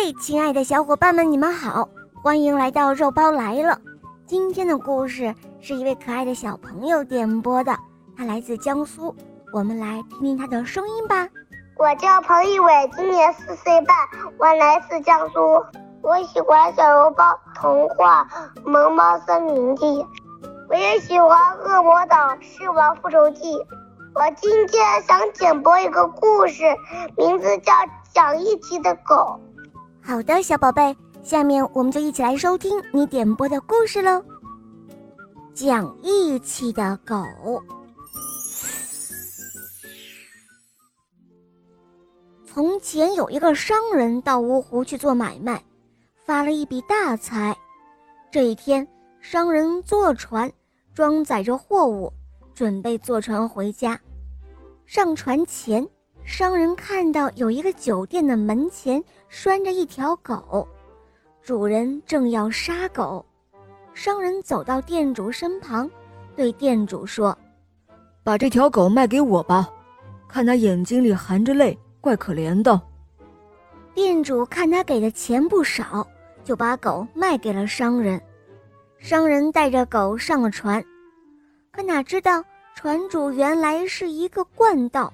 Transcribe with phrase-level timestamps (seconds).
[0.00, 1.88] 嘿，亲爱的小伙伴们，你们好，
[2.22, 3.76] 欢迎来到肉包来了。
[4.26, 7.76] 今天的故事是一位可爱的小朋友点播的，
[8.16, 9.12] 他来自江苏，
[9.52, 11.26] 我们来听听他的声音吧。
[11.76, 13.96] 我叫彭一伟，今年四岁半，
[14.38, 15.40] 我来自江苏。
[16.00, 18.24] 我喜欢小肉包童话
[18.70, 19.84] 《萌猫森林记》，
[20.68, 21.28] 我也喜欢
[21.58, 23.56] 《恶魔岛狮王复仇记》。
[24.14, 26.62] 我今天想点播一个故事，
[27.16, 27.72] 名字叫
[28.14, 29.40] 《讲义气的狗》。
[30.08, 34.24] 好的，小宝贝，下面我们就一起来收听你点播的故事喽。
[35.52, 37.62] 讲义气的狗。
[42.46, 45.62] 从前有一个商人到芜湖去做买卖，
[46.24, 47.54] 发了一笔大财。
[48.32, 48.88] 这一天，
[49.20, 50.50] 商人坐船，
[50.94, 52.10] 装载着货物，
[52.54, 54.00] 准备坐船回家。
[54.86, 55.86] 上船前。
[56.28, 60.68] 商人看到有一个酒店的门前拴着一条狗，
[61.42, 63.24] 主人正要杀狗。
[63.94, 65.90] 商人走到店主身旁，
[66.36, 67.36] 对店主说
[68.22, 69.70] ：“把这条狗卖给我吧，
[70.28, 72.78] 看它眼睛里含着泪，怪可怜的。”
[73.94, 76.06] 店主看他给的钱不少，
[76.44, 78.20] 就把狗卖给了商人。
[78.98, 80.84] 商人带着狗上了船，
[81.72, 85.10] 可哪知道船主原来是一个惯盗。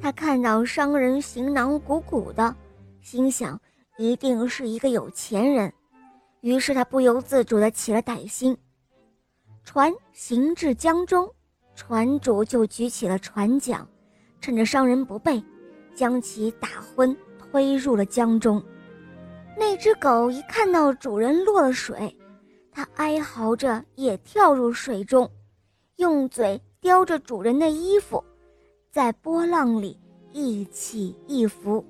[0.00, 2.54] 他看到商人行囊鼓鼓的，
[3.00, 3.60] 心想
[3.96, 5.72] 一定是一个有钱人，
[6.40, 8.56] 于是他不由自主地起了歹心。
[9.64, 11.28] 船行至江中，
[11.74, 13.84] 船主就举起了船桨，
[14.40, 15.42] 趁着商人不备，
[15.94, 18.62] 将其打昏，推入了江中。
[19.58, 22.14] 那只狗一看到主人落了水，
[22.70, 25.28] 它哀嚎着也跳入水中，
[25.96, 28.22] 用嘴叼着主人的衣服。
[28.96, 29.94] 在波浪里
[30.32, 31.84] 一起一伏，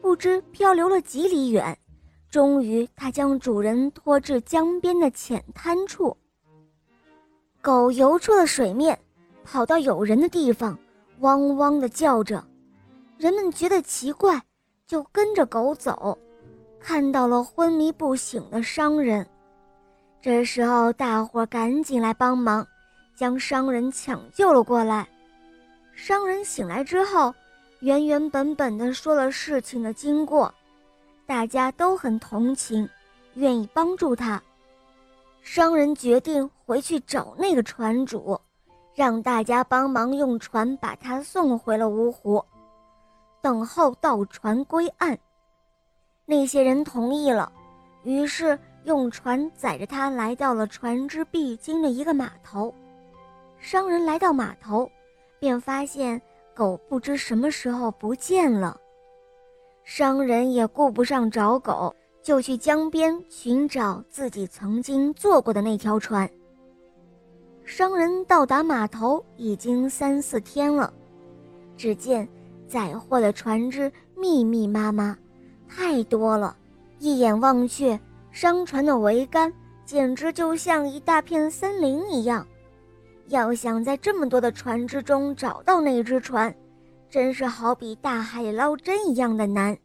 [0.00, 1.78] 不知漂流了几里远，
[2.28, 6.16] 终于它将主人拖至江边的浅滩处。
[7.60, 8.98] 狗游出了水面，
[9.44, 10.76] 跑到有人的地方，
[11.20, 12.44] 汪汪地叫着。
[13.18, 14.42] 人们觉得奇怪，
[14.84, 16.18] 就跟着狗走，
[16.80, 19.24] 看到了昏迷不醒的商人。
[20.20, 22.66] 这时候，大伙赶紧来帮忙，
[23.14, 25.08] 将商人抢救了过来。
[25.94, 27.32] 商人醒来之后，
[27.80, 30.52] 原原本本的说了事情的经过，
[31.26, 32.88] 大家都很同情，
[33.34, 34.42] 愿意帮助他。
[35.42, 38.40] 商人决定回去找那个船主，
[38.94, 42.44] 让大家帮忙用船把他送回了芜湖，
[43.40, 45.18] 等候到船归岸。
[46.24, 47.52] 那些人同意了，
[48.04, 52.74] 于是用船载着他来到了船只必经的一个码头。
[53.58, 54.90] 商人来到码头。
[55.42, 56.22] 便发现
[56.54, 58.80] 狗不知什么时候不见了，
[59.82, 61.92] 商人也顾不上找狗，
[62.22, 66.30] 就去江边寻找自己曾经坐过的那条船。
[67.64, 70.94] 商人到达码头已经三四天了，
[71.76, 72.28] 只见
[72.68, 75.18] 载货的船只密密麻麻，
[75.68, 76.56] 太多了，
[77.00, 77.98] 一眼望去，
[78.30, 79.52] 商船的桅杆
[79.84, 82.46] 简直就像一大片森林一样。
[83.32, 86.54] 要想在这么多的船只中找到那只船，
[87.08, 89.76] 真是好比大海捞针一样的难。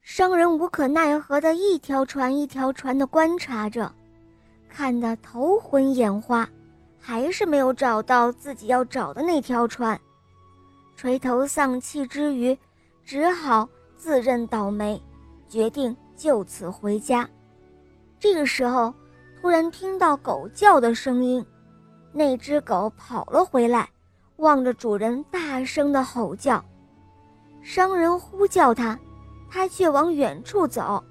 [0.00, 3.92] 商人无可奈何的一条船一条船的观察着，
[4.70, 6.48] 看得头昏眼花，
[6.98, 10.00] 还是没有找到自己要找的那条船。
[10.96, 12.56] 垂头丧气之余，
[13.04, 13.68] 只好
[13.98, 14.98] 自认倒霉，
[15.46, 17.28] 决定就此回家。
[18.18, 18.94] 这个时候，
[19.38, 21.44] 突然听到狗叫的声音。
[22.16, 23.86] 那只狗跑了回来，
[24.36, 26.64] 望着主人大声的吼叫。
[27.62, 28.98] 商人呼叫它，
[29.50, 31.04] 它却往远处走。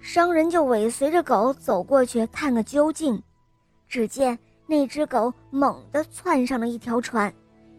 [0.00, 3.22] 商人就尾随着狗走过去探个究竟。
[3.86, 4.36] 只见
[4.66, 7.32] 那只狗猛地窜上了一条船，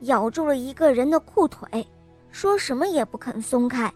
[0.00, 1.86] 咬住了一个人的裤腿，
[2.32, 3.92] 说什么也不肯松开。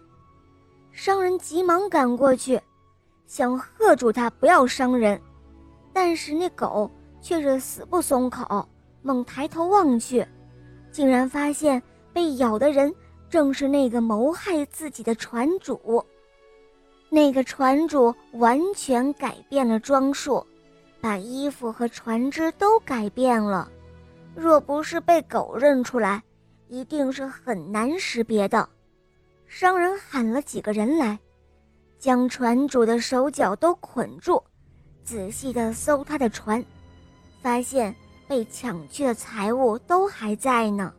[0.93, 2.57] 商人急忙赶过去，
[3.27, 5.21] 想喝住它不要伤人，
[5.91, 6.89] 但是那狗。
[7.21, 8.67] 却是死不松口，
[9.01, 10.25] 猛抬头望去，
[10.91, 11.81] 竟然发现
[12.13, 12.93] 被咬的人
[13.29, 16.03] 正是那个谋害自己的船主。
[17.09, 20.45] 那个船主完全改变了装束，
[21.01, 23.69] 把衣服和船只都改变了。
[24.35, 26.21] 若不是被狗认出来，
[26.67, 28.69] 一定是很难识别的。
[29.47, 31.17] 商人喊了几个人来，
[31.97, 34.43] 将船主的手脚都捆住，
[35.03, 36.63] 仔细地搜他的船。
[37.41, 37.95] 发现
[38.27, 40.93] 被抢去的财物都还在呢。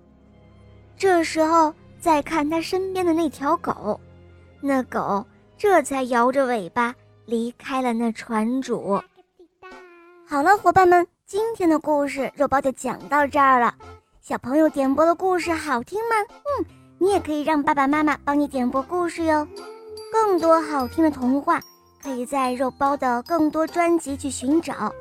[0.96, 4.00] 这时候再看他身边的那条狗，
[4.60, 5.24] 那狗
[5.56, 6.94] 这才摇着尾巴
[7.26, 9.00] 离开了那船主。
[10.26, 13.74] 好了，伙伴们，今天的故事肉包就讲到这儿了。
[14.20, 16.16] 小朋友点播的故事好听吗？
[16.28, 16.66] 嗯，
[16.98, 19.46] 你也可以让爸爸妈妈帮你点播故事哟。
[20.12, 21.60] 更多好听的童话，
[22.02, 24.92] 可以在肉包的更多专辑去寻找，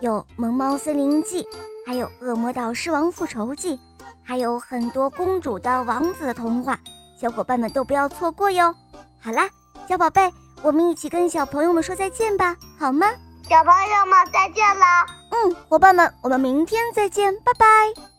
[0.00, 1.42] 有《萌猫森林记》，
[1.86, 3.76] 还有《恶魔岛狮王复仇记》，
[4.22, 6.78] 还有很多公主的、王子的童话，
[7.18, 8.74] 小伙伴们都不要错过哟。
[9.20, 9.48] 好啦，
[9.88, 10.30] 小宝贝，
[10.62, 13.06] 我们一起跟小朋友们说再见吧，好吗？
[13.48, 15.06] 小朋友们再见啦！
[15.30, 18.15] 嗯，伙伴们，我们明天再见，拜拜。